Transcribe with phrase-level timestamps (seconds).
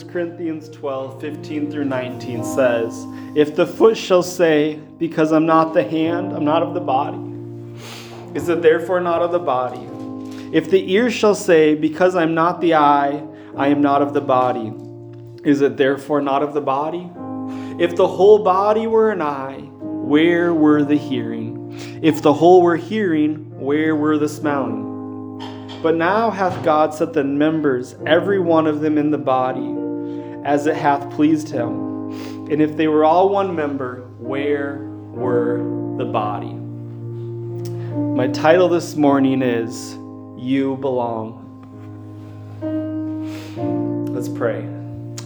[0.00, 5.74] 1 Corinthians 12, 15 through 19 says, If the foot shall say, Because I'm not
[5.74, 7.18] the hand, I'm not of the body,
[8.34, 9.86] is it therefore not of the body?
[10.56, 13.22] If the ear shall say, Because I'm not the eye,
[13.54, 14.72] I am not of the body,
[15.44, 17.10] is it therefore not of the body?
[17.78, 21.76] If the whole body were an eye, where were the hearing?
[22.02, 24.88] If the whole were hearing, where were the smelling?
[25.82, 29.79] But now hath God set the members, every one of them in the body,
[30.44, 32.48] as it hath pleased him.
[32.50, 34.78] And if they were all one member, where
[35.12, 35.58] were
[35.98, 36.52] the body?
[36.52, 39.92] My title this morning is
[40.42, 41.46] You Belong.
[44.12, 44.68] Let's pray.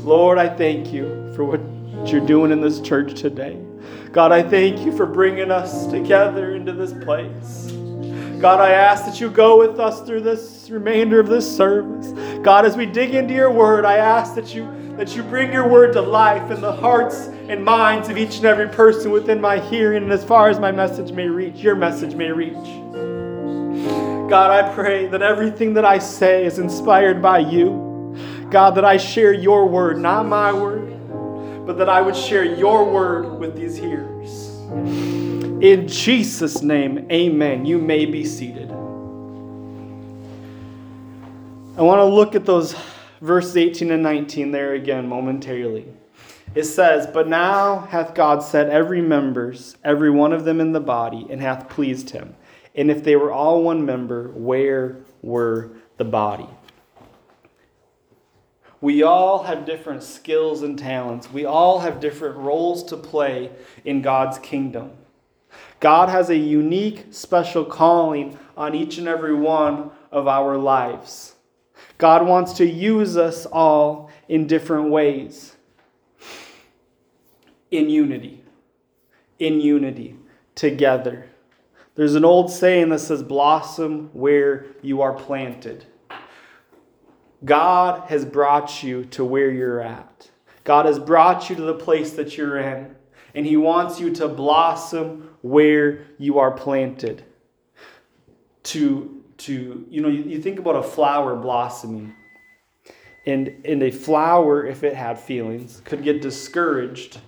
[0.02, 1.60] Lord, I thank you for what
[2.06, 3.58] you're doing in this church today.
[4.12, 7.72] God, I thank you for bringing us together into this place.
[8.40, 12.12] God, I ask that you go with us through this remainder of this service.
[12.42, 14.64] God, as we dig into your word, I ask that you
[14.96, 18.44] that you bring your word to life in the hearts and minds of each and
[18.44, 22.14] every person within my hearing, and as far as my message may reach, your message
[22.14, 22.54] may reach.
[24.30, 28.16] God, I pray that everything that I say is inspired by you.
[28.50, 32.88] God, that I share your word, not my word, but that I would share your
[32.88, 34.50] word with these hearers.
[34.70, 37.66] In Jesus' name, amen.
[37.66, 38.70] You may be seated.
[41.76, 42.76] I want to look at those
[43.24, 45.86] verses 18 and 19 there again momentarily.
[46.54, 50.80] It says, But now hath God set every members, every one of them in the
[50.80, 52.36] body, and hath pleased him.
[52.74, 56.48] And if they were all one member, where were the body?
[58.82, 61.32] We all have different skills and talents.
[61.32, 63.50] We all have different roles to play
[63.86, 64.90] in God's kingdom.
[65.80, 71.33] God has a unique, special calling on each and every one of our lives.
[71.98, 75.56] God wants to use us all in different ways.
[77.70, 78.42] In unity.
[79.38, 80.16] In unity.
[80.54, 81.28] Together.
[81.94, 85.86] There's an old saying that says, blossom where you are planted.
[87.44, 90.30] God has brought you to where you're at.
[90.64, 92.96] God has brought you to the place that you're in,
[93.34, 97.22] and He wants you to blossom where you are planted.
[98.64, 102.14] To, to you know, you, you think about a flower blossoming,
[103.26, 107.18] and, and a flower, if it had feelings, could get discouraged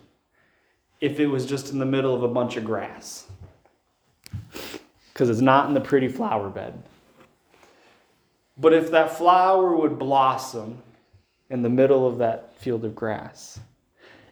[1.00, 3.26] if it was just in the middle of a bunch of grass
[5.12, 6.82] because it's not in the pretty flower bed.
[8.58, 10.82] But if that flower would blossom
[11.48, 13.58] in the middle of that field of grass,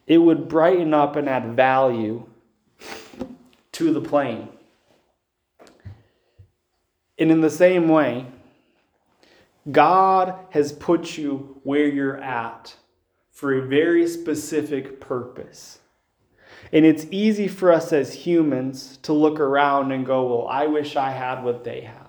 [0.07, 2.27] it would brighten up and add value
[3.73, 4.49] to the plain.
[7.19, 8.27] And in the same way,
[9.71, 12.77] God has put you where you're at
[13.33, 15.79] for a very specific purpose.
[16.73, 20.97] And it's easy for us as humans to look around and go, Well, I wish
[20.97, 22.09] I had what they have.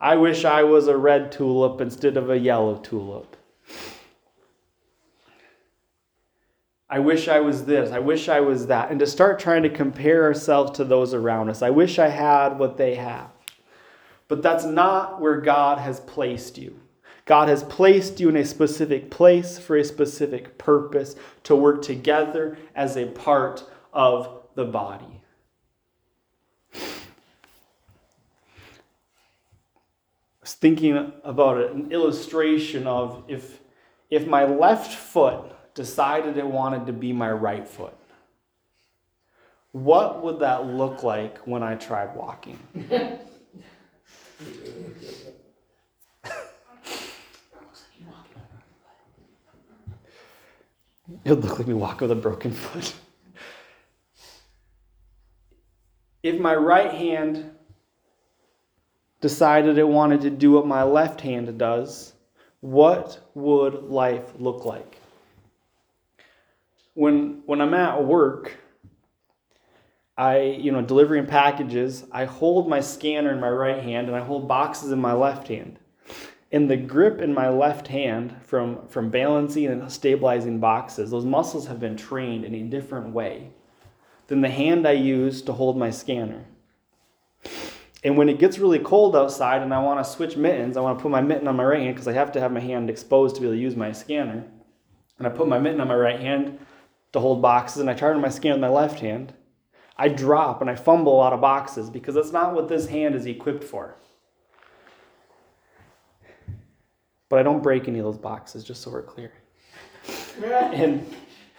[0.00, 3.36] I wish I was a red tulip instead of a yellow tulip.
[6.90, 7.90] I wish I was this.
[7.90, 8.90] I wish I was that.
[8.90, 11.62] And to start trying to compare ourselves to those around us.
[11.62, 13.30] I wish I had what they have.
[14.32, 16.80] But that's not where God has placed you.
[17.26, 22.56] God has placed you in a specific place for a specific purpose to work together
[22.74, 23.62] as a part
[23.92, 25.20] of the body.
[26.74, 26.78] I
[30.40, 33.60] was thinking about an illustration of if,
[34.08, 35.44] if my left foot
[35.74, 37.98] decided it wanted to be my right foot,
[39.72, 42.58] what would that look like when I tried walking?
[51.24, 52.94] It would look like me walk with a broken foot.
[56.22, 57.50] if my right hand
[59.20, 62.12] decided it wanted to do what my left hand does,
[62.60, 64.98] what would life look like?
[66.94, 68.56] When, when I'm at work,
[70.16, 74.20] I, you know, delivering packages, I hold my scanner in my right hand and I
[74.20, 75.78] hold boxes in my left hand.
[76.50, 81.66] And the grip in my left hand from, from balancing and stabilizing boxes, those muscles
[81.66, 83.52] have been trained in a different way
[84.26, 86.44] than the hand I use to hold my scanner.
[88.04, 90.98] And when it gets really cold outside and I want to switch mittens, I want
[90.98, 92.90] to put my mitten on my right hand because I have to have my hand
[92.90, 94.44] exposed to be able to use my scanner.
[95.18, 96.58] And I put my mitten on my right hand
[97.12, 99.32] to hold boxes and I turn my scanner with my left hand.
[100.02, 103.14] I drop and I fumble a lot of boxes because that's not what this hand
[103.14, 103.94] is equipped for.
[107.28, 109.32] But I don't break any of those boxes, just so we're clear.
[110.42, 111.06] and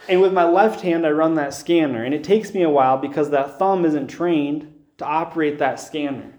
[0.10, 2.98] and with my left hand, I run that scanner, and it takes me a while
[2.98, 6.34] because that thumb isn't trained to operate that scanner.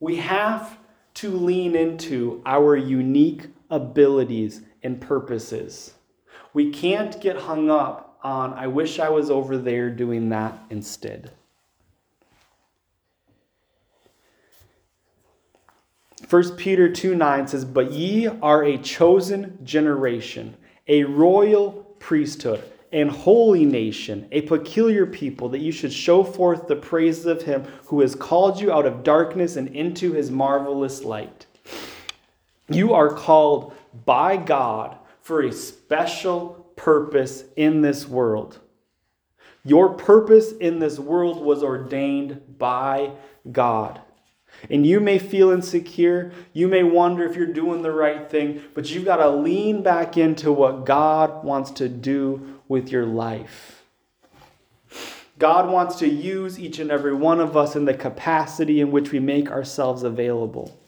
[0.00, 0.78] We have
[1.14, 5.94] to lean into our unique abilities and purposes.
[6.52, 11.30] We can't get hung up on, I wish I was over there doing that instead.
[16.28, 20.56] 1 Peter 2 9 says, But ye are a chosen generation
[20.88, 22.62] a royal priesthood,
[22.92, 27.64] and holy nation, a peculiar people, that you should show forth the praises of him
[27.86, 31.46] who has called you out of darkness and into his marvelous light.
[32.68, 33.74] You are called
[34.04, 38.60] by God for a special purpose in this world.
[39.64, 43.10] Your purpose in this world was ordained by
[43.50, 44.00] God.
[44.70, 46.32] And you may feel insecure.
[46.52, 50.16] You may wonder if you're doing the right thing, but you've got to lean back
[50.16, 53.82] into what God wants to do with your life.
[55.38, 59.12] God wants to use each and every one of us in the capacity in which
[59.12, 60.78] we make ourselves available.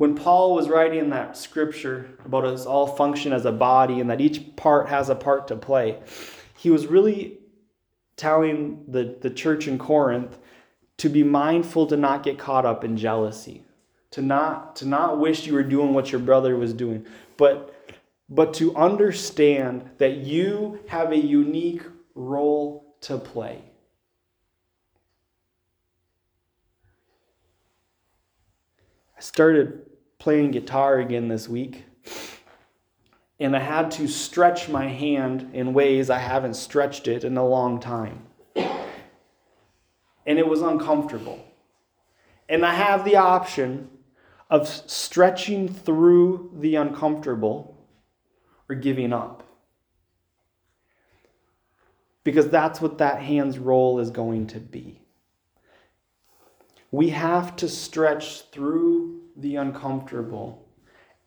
[0.00, 4.18] When Paul was writing that scripture about us all function as a body and that
[4.18, 5.98] each part has a part to play,
[6.56, 7.36] he was really
[8.16, 10.38] telling the, the church in Corinth
[10.96, 13.62] to be mindful to not get caught up in jealousy,
[14.12, 17.04] to not to not wish you were doing what your brother was doing,
[17.36, 17.74] but
[18.30, 21.82] but to understand that you have a unique
[22.14, 23.60] role to play.
[29.14, 29.89] I started
[30.20, 31.84] playing guitar again this week,
[33.40, 37.44] and I had to stretch my hand in ways I haven't stretched it in a
[37.44, 38.28] long time
[40.30, 41.44] and it was uncomfortable.
[42.48, 43.88] And I have the option
[44.48, 47.76] of stretching through the uncomfortable
[48.68, 49.42] or giving up.
[52.22, 55.00] Because that's what that hand's role is going to be.
[56.92, 59.09] We have to stretch through
[59.40, 60.66] the uncomfortable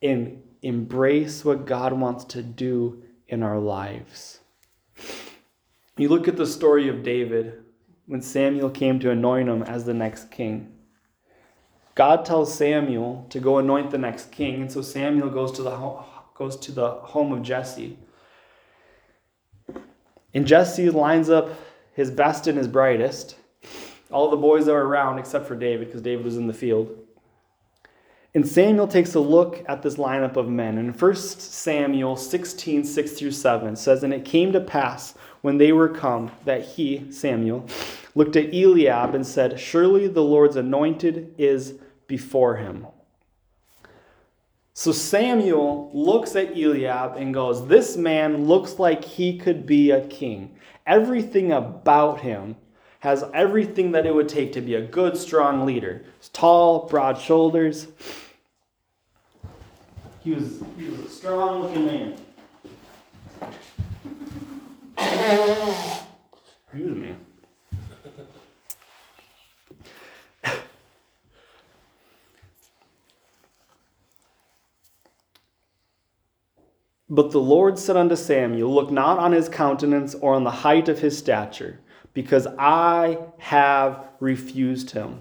[0.01, 4.39] and embrace what God wants to do in our lives.
[5.97, 7.63] You look at the story of David
[8.07, 10.73] when Samuel came to anoint him as the next king.
[11.95, 15.75] God tells Samuel to go anoint the next king, and so Samuel goes to the
[15.75, 17.99] ho- goes to the home of Jesse.
[20.33, 21.51] And Jesse lines up
[21.93, 23.35] his best and his brightest.
[24.11, 26.97] All the boys are around except for David, because David was in the field.
[28.35, 30.79] And Samuel takes a look at this lineup of men.
[30.79, 35.71] And 1 Samuel 16, 6 through 7 says, And it came to pass when they
[35.71, 37.67] were come that he, Samuel,
[38.15, 41.75] looked at Eliab and said, Surely the Lord's anointed is
[42.07, 42.87] before him.
[44.73, 50.07] So Samuel looks at Eliab and goes, This man looks like he could be a
[50.07, 50.55] king.
[50.87, 52.55] Everything about him
[53.01, 56.03] has everything that it would take to be a good, strong leader.
[56.19, 57.87] He's tall, broad shoulders.
[60.23, 62.15] He was, he was a strong looking man.
[66.65, 67.15] Excuse me.
[77.09, 80.87] But the Lord said unto Samuel, Look not on his countenance or on the height
[80.87, 81.81] of his stature,
[82.13, 85.19] because I have refused him.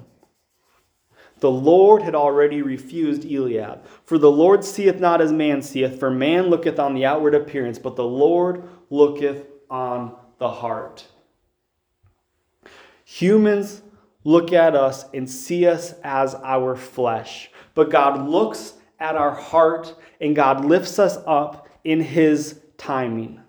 [1.43, 3.85] The Lord had already refused Eliab.
[4.05, 7.81] For the Lord seeth not as man seeth, for man looketh on the outward appearance,
[7.81, 11.05] but the Lord looketh on the heart.
[13.05, 13.83] Humans
[14.23, 19.97] look at us and see us as our flesh, but God looks at our heart
[20.21, 23.42] and God lifts us up in His timing.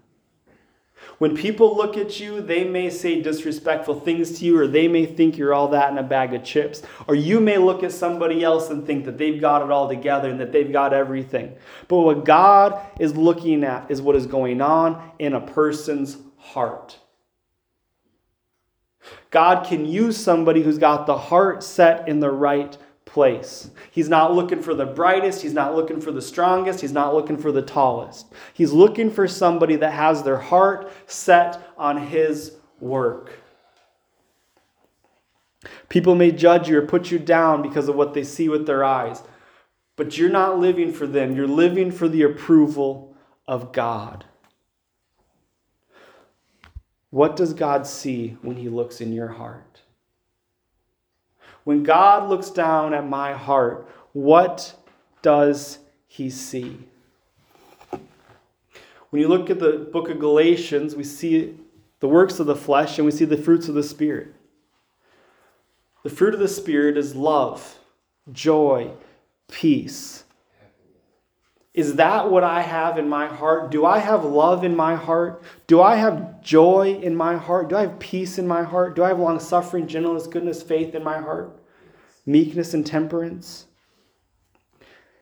[1.24, 5.06] When people look at you, they may say disrespectful things to you, or they may
[5.06, 6.82] think you're all that in a bag of chips.
[7.08, 10.30] Or you may look at somebody else and think that they've got it all together
[10.30, 11.56] and that they've got everything.
[11.88, 17.00] But what God is looking at is what is going on in a person's heart.
[19.32, 22.78] God can use somebody who's got the heart set in the right
[23.14, 23.70] place.
[23.92, 27.38] He's not looking for the brightest, he's not looking for the strongest, he's not looking
[27.38, 28.26] for the tallest.
[28.54, 33.40] He's looking for somebody that has their heart set on his work.
[35.90, 38.84] People may judge you or put you down because of what they see with their
[38.84, 39.22] eyes,
[39.96, 41.36] but you're not living for them.
[41.36, 43.16] You're living for the approval
[43.48, 44.26] of God.
[47.12, 49.83] What does God see when he looks in your heart?
[51.64, 54.76] When God looks down at my heart, what
[55.22, 56.78] does he see?
[59.10, 61.56] When you look at the book of Galatians, we see
[62.00, 64.34] the works of the flesh and we see the fruits of the Spirit.
[66.04, 67.80] The fruit of the Spirit is love,
[68.32, 68.92] joy,
[69.50, 70.23] peace.
[71.74, 73.72] Is that what I have in my heart?
[73.72, 75.42] Do I have love in my heart?
[75.66, 77.70] Do I have joy in my heart?
[77.70, 78.96] Do I have peace in my heart?
[78.96, 81.60] Do I have long suffering, gentleness, goodness, faith in my heart?
[82.28, 83.66] Meekness and temperance?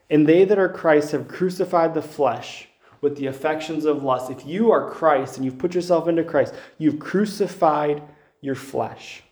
[0.09, 2.67] And they that are Christ have crucified the flesh
[2.99, 4.29] with the affections of lust.
[4.29, 8.03] If you are Christ and you've put yourself into Christ, you've crucified
[8.41, 9.23] your flesh.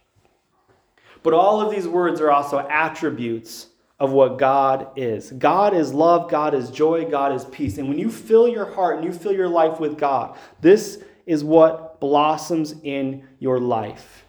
[1.21, 3.67] But all of these words are also attributes
[3.99, 5.31] of what God is.
[5.31, 7.77] God is love, God is joy, God is peace.
[7.77, 11.43] And when you fill your heart and you fill your life with God, this is
[11.43, 14.25] what blossoms in your life.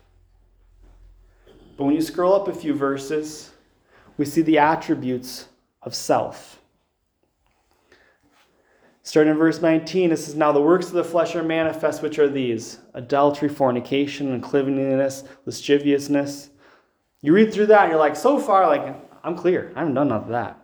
[1.76, 3.52] But when you scroll up a few verses,
[4.16, 5.46] we see the attributes
[5.82, 6.60] of self.
[9.02, 12.18] Starting in verse 19, it says, Now the works of the flesh are manifest, which
[12.18, 16.50] are these adultery, fornication, uncleanness, lasciviousness.
[17.22, 19.72] You read through that and you're like, so far, like, I'm clear.
[19.74, 20.58] I haven't done none of that.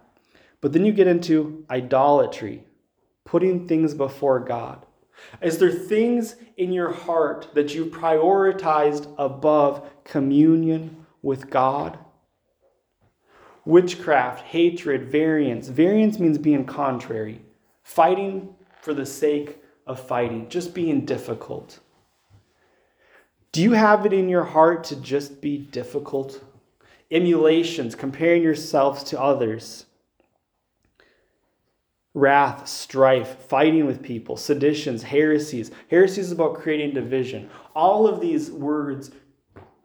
[0.60, 2.64] But then you get into idolatry,
[3.24, 4.84] putting things before God.
[5.40, 11.98] Is there things in your heart that you prioritized above communion with God?
[13.64, 15.68] Witchcraft, hatred, variance.
[15.68, 17.42] Variance means being contrary,
[17.82, 21.80] fighting for the sake of fighting, just being difficult.
[23.52, 26.44] Do you have it in your heart to just be difficult?
[27.10, 29.86] Emulations, comparing yourselves to others.
[32.14, 35.70] Wrath, strife, fighting with people, seditions, heresies.
[35.88, 37.50] Heresies is about creating division.
[37.74, 39.10] All of these words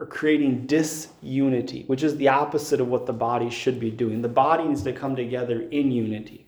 [0.00, 4.20] are creating disunity, which is the opposite of what the body should be doing.
[4.20, 6.46] The body needs to come together in unity.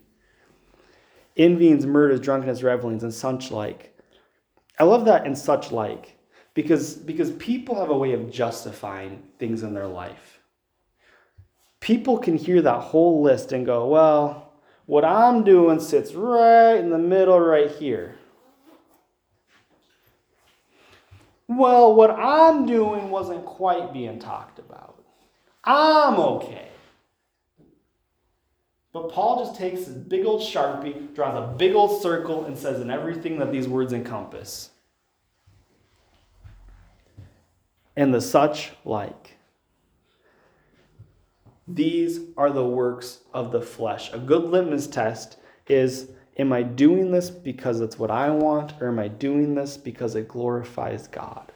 [1.37, 3.97] Envyings, murders, drunkenness, revelings, and such like.
[4.79, 6.17] I love that and such like
[6.53, 10.34] because, because people have a way of justifying things in their life.
[11.85, 14.53] People can hear that whole list and go, well,
[14.87, 18.15] what I'm doing sits right in the middle right here.
[21.47, 25.03] Well, what I'm doing wasn't quite being talked about.
[25.63, 26.69] I'm okay.
[28.91, 32.81] But Paul just takes his big old sharpie, draws a big old circle, and says
[32.81, 34.71] in everything that these words encompass.
[37.95, 39.34] And the such like.
[41.67, 44.13] These are the works of the flesh.
[44.13, 48.89] A good litmus test is Am I doing this because it's what I want, or
[48.89, 51.53] am I doing this because it glorifies God?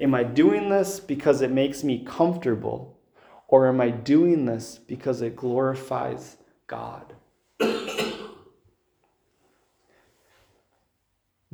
[0.00, 2.98] Am I doing this because it makes me comfortable,
[3.48, 7.14] or am I doing this because it glorifies God?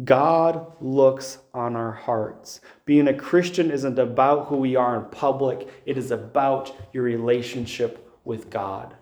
[0.05, 2.61] God looks on our hearts.
[2.85, 8.07] Being a Christian isn't about who we are in public, it is about your relationship
[8.25, 8.95] with God.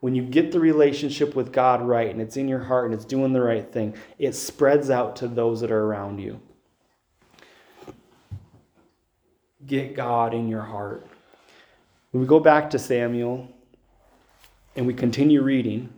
[0.00, 3.04] When you get the relationship with God right and it's in your heart and it's
[3.04, 6.40] doing the right thing, it spreads out to those that are around you.
[9.66, 11.06] Get God in your heart.
[12.10, 13.48] When we go back to Samuel
[14.74, 15.92] and we continue reading,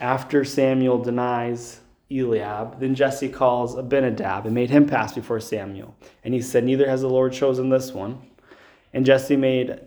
[0.00, 1.80] after Samuel denies
[2.10, 5.94] Eliab, then Jesse calls Abinadab and made him pass before Samuel.
[6.24, 8.20] And he said, Neither has the Lord chosen this one.
[8.92, 9.80] And Jesse made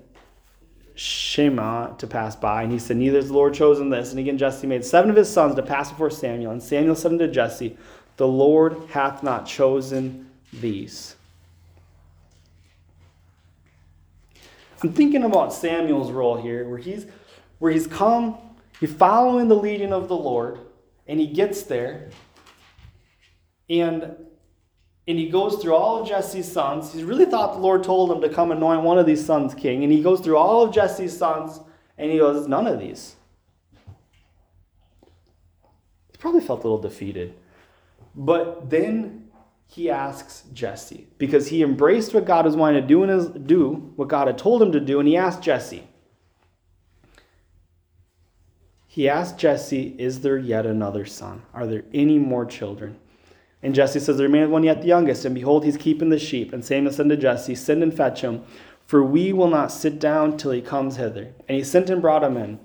[0.96, 2.63] Shammah to pass by.
[2.63, 4.12] And he said, Neither has the Lord chosen this.
[4.12, 6.51] And again, Jesse made seven of his sons to pass before Samuel.
[6.51, 7.77] And Samuel said unto Jesse,
[8.15, 11.15] The Lord hath not chosen these.
[14.82, 17.05] I'm thinking about Samuel's role here, where he's
[17.60, 18.38] where he's come,
[18.84, 20.60] he's following the leading of the Lord,
[21.08, 22.10] and he gets there,
[23.70, 24.16] and
[25.08, 26.94] and he goes through all of Jesse's sons.
[26.94, 29.84] He really thought the Lord told him to come anoint one of these sons king.
[29.84, 31.60] And he goes through all of Jesse's sons
[31.98, 33.16] and he goes, None of these.
[36.12, 37.34] He probably felt a little defeated.
[38.16, 39.30] But then
[39.68, 44.08] he asks Jesse because he embraced what God was wanting to do, and do what
[44.08, 45.88] God had told him to do, and he asked Jesse.
[48.94, 51.42] He asked Jesse, Is there yet another son?
[51.52, 53.00] Are there any more children?
[53.64, 56.54] And Jesse says, There remaineth one yet the youngest, and behold, he's keeping the sheep.
[56.54, 58.44] And Samuel said to Jesse, Send and fetch him,
[58.86, 61.34] for we will not sit down till he comes hither.
[61.48, 62.60] And he sent and brought him in.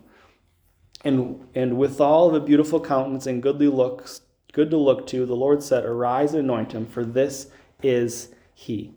[1.03, 4.21] And, and withal of a beautiful countenance and goodly looks,
[4.53, 7.51] good to look to, the Lord said, Arise and anoint him, for this
[7.83, 8.93] is he.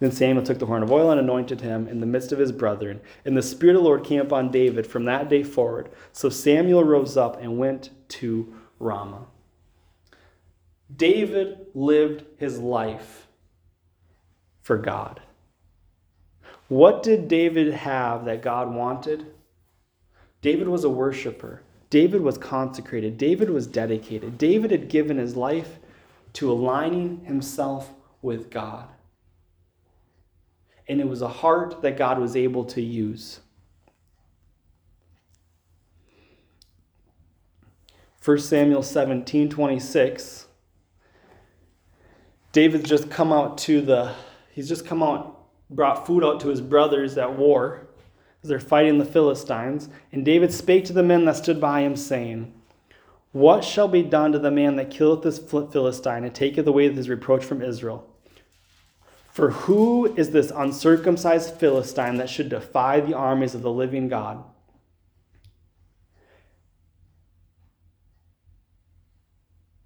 [0.00, 2.52] Then Samuel took the horn of oil and anointed him in the midst of his
[2.52, 3.00] brethren.
[3.24, 5.90] And the Spirit of the Lord came upon David from that day forward.
[6.12, 9.26] So Samuel rose up and went to Ramah.
[10.94, 13.28] David lived his life
[14.62, 15.20] for God.
[16.68, 19.26] What did David have that God wanted?
[20.40, 21.62] David was a worshiper.
[21.90, 23.16] David was consecrated.
[23.16, 24.38] David was dedicated.
[24.38, 25.78] David had given his life
[26.34, 27.90] to aligning himself
[28.22, 28.88] with God.
[30.88, 33.40] And it was a heart that God was able to use.
[38.24, 40.46] 1 Samuel 17 26.
[42.52, 44.14] David's just come out to the,
[44.52, 47.86] he's just come out, brought food out to his brothers at war
[48.42, 49.90] as they're fighting the Philistines.
[50.12, 52.54] And David spake to the men that stood by him, saying,
[53.32, 57.10] What shall be done to the man that killeth this Philistine and taketh away his
[57.10, 58.08] reproach from Israel?
[59.34, 64.44] For who is this uncircumcised Philistine that should defy the armies of the living God?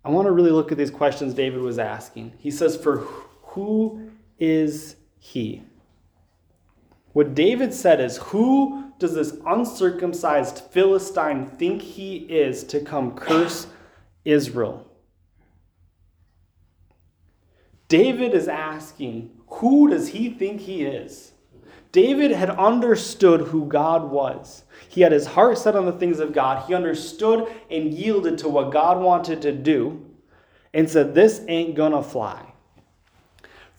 [0.05, 2.35] I want to really look at these questions David was asking.
[2.37, 5.62] He says, For who is he?
[7.14, 13.67] What David said is, Who does this uncircumcised Philistine think he is to come curse
[14.26, 14.87] Israel?
[17.88, 21.33] David is asking, Who does he think he is?
[21.90, 24.64] David had understood who God was.
[24.88, 26.67] He had his heart set on the things of God.
[26.67, 30.05] He understood and yielded to what God wanted to do
[30.75, 32.52] and said, This ain't gonna fly.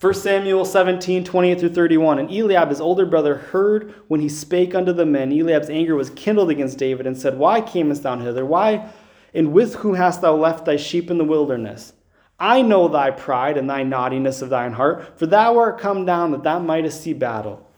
[0.00, 2.18] 1 Samuel 17, 28 through 31.
[2.20, 5.30] And Eliab, his older brother, heard when he spake unto the men.
[5.30, 8.46] Eliab's anger was kindled against David, and said, Why camest thou hither?
[8.46, 8.90] Why,
[9.34, 11.92] and with whom hast thou left thy sheep in the wilderness?
[12.40, 16.32] I know thy pride and thy naughtiness of thine heart, for thou art come down
[16.32, 17.68] that thou mightest see battle.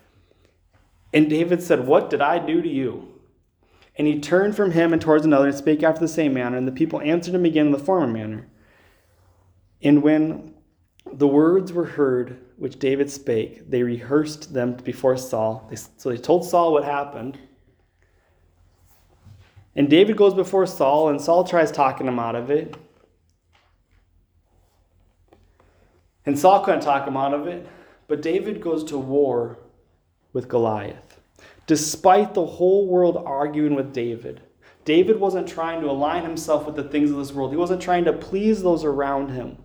[1.13, 3.09] And David said, What did I do to you?
[3.97, 6.67] And he turned from him and towards another and spake after the same manner, and
[6.67, 8.47] the people answered him again in the former manner.
[9.83, 10.55] And when
[11.13, 15.69] the words were heard which David spake, they rehearsed them before Saul.
[15.97, 17.37] So they told Saul what happened.
[19.75, 22.77] And David goes before Saul, and Saul tries talking him out of it.
[26.25, 27.67] And Saul couldn't talk him out of it,
[28.09, 29.59] but David goes to war
[30.33, 31.21] with Goliath.
[31.67, 34.41] Despite the whole world arguing with David,
[34.85, 37.51] David wasn't trying to align himself with the things of this world.
[37.51, 39.59] He wasn't trying to please those around him.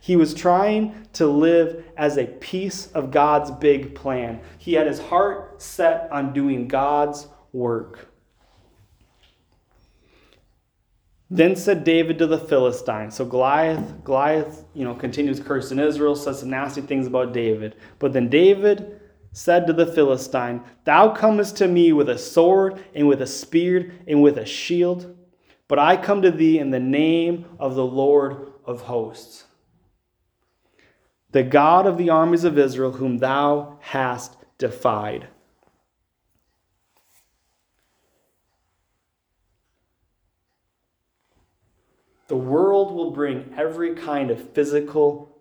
[0.00, 4.40] He was trying to live as a piece of God's big plan.
[4.58, 8.07] He had his heart set on doing God's work.
[11.30, 13.14] Then said David to the Philistines.
[13.16, 17.76] So Goliath, Goliath, you know, continues cursing Israel, says some nasty things about David.
[17.98, 19.00] But then David
[19.32, 23.92] said to the Philistine, Thou comest to me with a sword and with a spear
[24.06, 25.16] and with a shield,
[25.68, 29.44] but I come to thee in the name of the Lord of hosts,
[31.30, 35.28] the God of the armies of Israel, whom thou hast defied.
[42.28, 45.34] The world will bring every kind of physical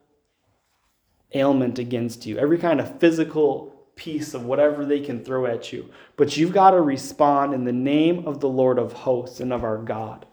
[1.33, 5.89] ailment against you, every kind of physical piece of whatever they can throw at you.
[6.15, 9.63] But you've got to respond in the name of the Lord of hosts and of
[9.63, 10.25] our God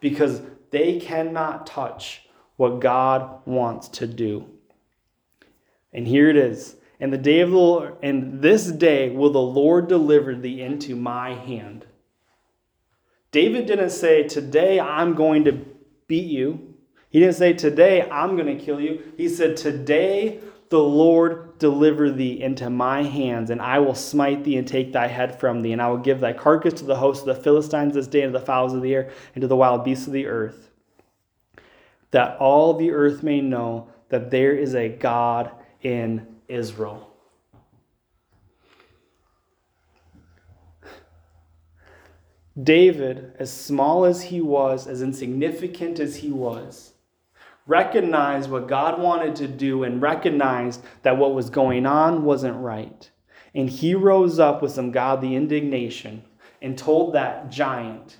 [0.00, 4.46] because they cannot touch what God wants to do.
[5.92, 6.76] And here it is.
[6.98, 10.96] And the day of the Lord, and this day will the Lord deliver thee into
[10.96, 11.86] my hand.
[13.32, 15.64] David didn't say, Today I'm going to
[16.10, 16.74] beat you.
[17.08, 19.12] He didn't say, Today I'm going to kill you.
[19.16, 24.56] He said, Today the Lord deliver thee into my hands, and I will smite thee
[24.56, 27.26] and take thy head from thee, and I will give thy carcass to the host
[27.26, 29.56] of the Philistines this day, and to the fowls of the air, and to the
[29.56, 30.70] wild beasts of the earth,
[32.10, 37.09] that all the earth may know that there is a God in Israel.
[42.62, 46.94] David, as small as he was, as insignificant as he was,
[47.66, 53.10] recognized what God wanted to do and recognized that what was going on wasn't right.
[53.54, 56.24] And he rose up with some godly indignation
[56.60, 58.16] and told that giant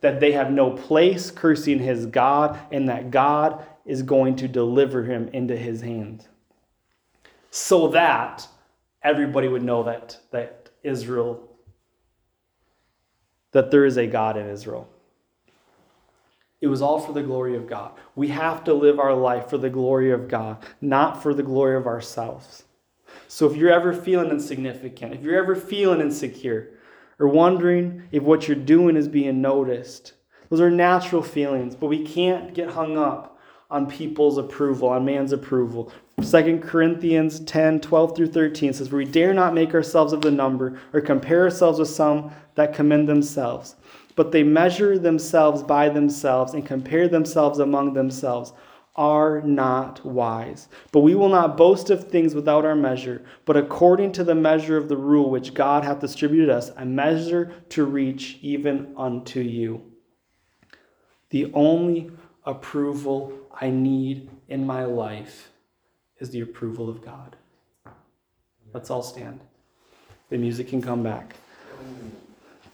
[0.00, 5.02] that they have no place cursing his God and that God is going to deliver
[5.04, 6.28] him into his hands.
[7.50, 8.46] So that
[9.02, 11.48] everybody would know that, that Israel
[13.54, 14.88] that there is a God in Israel.
[16.60, 17.92] It was all for the glory of God.
[18.16, 21.76] We have to live our life for the glory of God, not for the glory
[21.76, 22.64] of ourselves.
[23.28, 26.70] So if you're ever feeling insignificant, if you're ever feeling insecure,
[27.20, 30.14] or wondering if what you're doing is being noticed,
[30.50, 33.33] those are natural feelings, but we can't get hung up
[33.70, 35.92] on people's approval, on man's approval.
[36.22, 40.78] 2 Corinthians 10 12 through 13 says, we dare not make ourselves of the number
[40.92, 43.76] or compare ourselves with some that commend themselves,
[44.14, 48.52] but they measure themselves by themselves and compare themselves among themselves
[48.96, 50.68] are not wise.
[50.92, 54.76] But we will not boast of things without our measure, but according to the measure
[54.76, 59.82] of the rule which God hath distributed us, a measure to reach even unto you.
[61.30, 62.12] The only
[62.44, 65.50] approval I need in my life
[66.18, 67.36] is the approval of God.
[68.72, 69.40] Let's all stand.
[70.30, 71.36] The music can come back.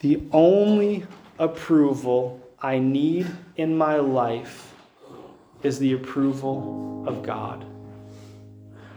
[0.00, 1.04] The only
[1.38, 4.74] approval I need in my life
[5.62, 7.64] is the approval of God.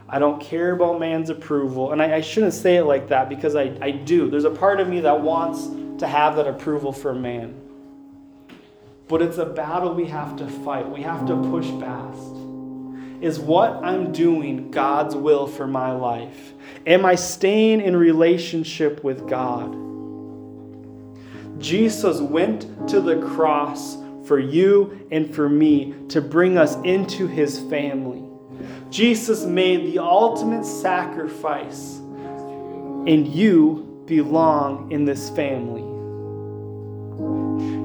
[0.08, 1.92] I don't care about man's approval.
[1.92, 4.30] And I, I, shouldn't say it like that because I, I do.
[4.30, 7.63] There's a part of me that wants to have that approval for man.
[9.08, 12.32] But it's a battle we have to fight, we have to push past.
[13.20, 16.52] Is what I'm doing God's will for my life?
[16.86, 19.76] Am I staying in relationship with God?
[21.60, 27.60] Jesus went to the cross for you and for me to bring us into his
[27.60, 28.22] family.
[28.90, 35.93] Jesus made the ultimate sacrifice, and you belong in this family.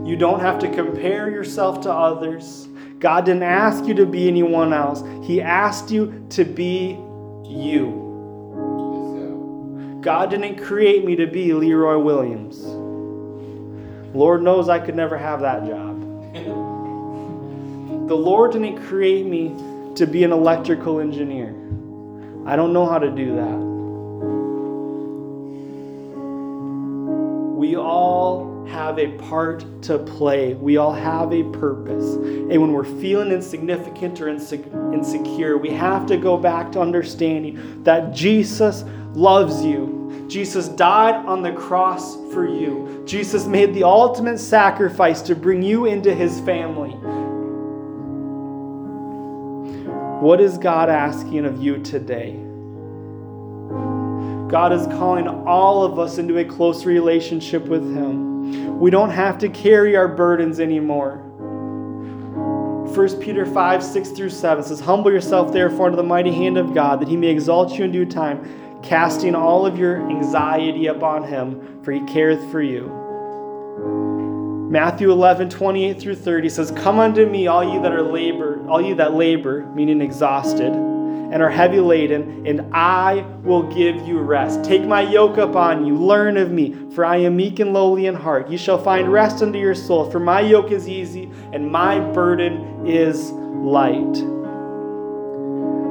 [0.10, 2.67] You don't have to compare yourself to others.
[2.98, 6.98] God didn't ask you to be anyone else, He asked you to be
[7.45, 8.08] you.
[10.02, 12.58] God didn't create me to be Leroy Williams.
[14.15, 16.02] Lord knows I could never have that job.
[18.08, 19.54] The Lord didn't create me
[19.93, 21.50] to be an electrical engineer.
[22.48, 23.58] I don't know how to do that.
[27.60, 30.53] We all have a part to play.
[30.53, 32.15] We all have a purpose.
[32.15, 38.13] And when we're feeling insignificant or insecure, we have to go back to understanding that
[38.13, 40.25] Jesus loves you.
[40.27, 43.03] Jesus died on the cross for you.
[43.05, 46.91] Jesus made the ultimate sacrifice to bring you into his family.
[50.21, 52.34] What is God asking of you today?
[54.49, 58.29] God is calling all of us into a close relationship with Him.
[58.80, 61.26] We don't have to carry our burdens anymore.
[62.94, 66.74] 1 Peter 5 6 through 7 says, Humble yourself therefore under the mighty hand of
[66.74, 71.24] God, that He may exalt you in due time, casting all of your anxiety upon
[71.24, 72.96] Him, for He careth for you.
[74.70, 78.82] Matthew 11, 28 through 30 says, Come unto me, all you that are labor, all
[78.82, 80.74] you that labor, meaning exhausted,
[81.32, 84.63] and are heavy laden, and I will give you rest.
[84.63, 88.15] Take my yoke upon you, learn of me, for I am meek and lowly in
[88.15, 88.50] heart.
[88.50, 92.88] You shall find rest unto your soul, for my yoke is easy, and my burden
[92.88, 94.13] is light.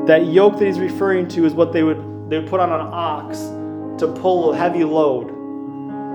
[0.07, 2.89] That yoke that he's referring to is what they would they would put on an
[2.93, 3.39] ox
[3.99, 5.29] to pull a heavy load,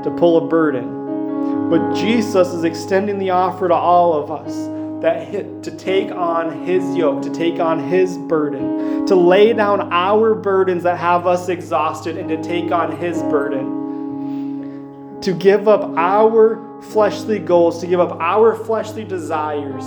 [0.03, 1.69] to pull a burden.
[1.69, 4.55] But Jesus is extending the offer to all of us
[5.03, 10.33] that to take on his yoke, to take on his burden, to lay down our
[10.33, 15.19] burdens that have us exhausted and to take on his burden.
[15.19, 19.83] To give up our fleshly goals, to give up our fleshly desires,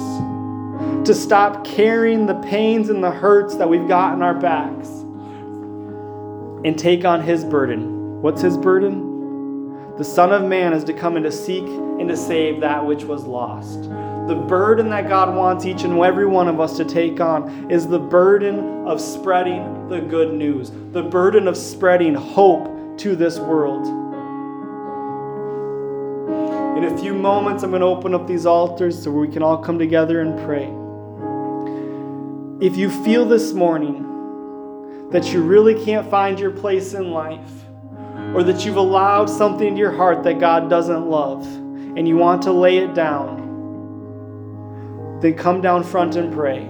[1.06, 4.88] to stop carrying the pains and the hurts that we've got in our backs
[6.66, 8.20] and take on his burden.
[8.20, 9.96] What's his burden?
[9.96, 13.04] The Son of Man is to come and to seek and to save that which
[13.04, 13.88] was lost.
[14.26, 17.86] The burden that God wants each and every one of us to take on is
[17.86, 23.86] the burden of spreading the good news, the burden of spreading hope to this world.
[26.76, 29.58] In a few moments, I'm going to open up these altars so we can all
[29.58, 30.66] come together and pray.
[32.66, 34.02] If you feel this morning
[35.10, 37.52] that you really can't find your place in life,
[38.34, 42.42] or that you've allowed something in your heart that God doesn't love and you want
[42.42, 43.45] to lay it down,
[45.20, 46.68] then come down front and pray.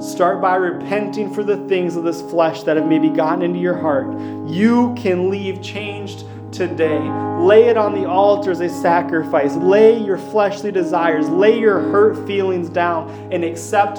[0.00, 3.76] Start by repenting for the things of this flesh that have maybe gotten into your
[3.76, 4.18] heart.
[4.48, 7.00] You can leave changed today.
[7.38, 9.54] Lay it on the altar as a sacrifice.
[9.54, 13.96] Lay your fleshly desires, lay your hurt feelings down, and accept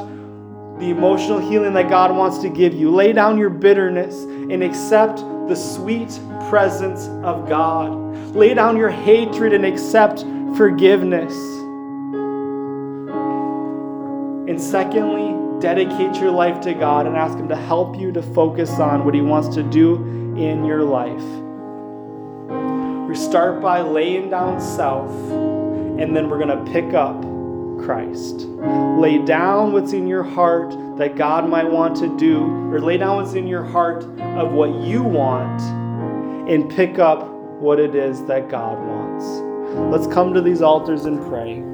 [0.80, 2.92] the emotional healing that God wants to give you.
[2.92, 7.94] Lay down your bitterness and accept the sweet presence of God.
[8.36, 10.26] Lay down your hatred and accept
[10.58, 11.34] forgiveness.
[14.54, 18.70] And secondly, dedicate your life to God and ask Him to help you to focus
[18.80, 19.96] on what He wants to do
[20.38, 21.24] in your life.
[23.10, 27.20] We start by laying down self, and then we're going to pick up
[27.84, 28.42] Christ.
[29.00, 33.24] Lay down what's in your heart that God might want to do, or lay down
[33.24, 35.60] what's in your heart of what you want,
[36.48, 37.28] and pick up
[37.60, 39.26] what it is that God wants.
[39.92, 41.73] Let's come to these altars and pray.